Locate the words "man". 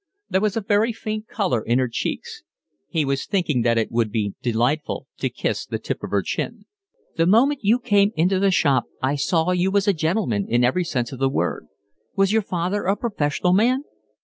13.53-13.83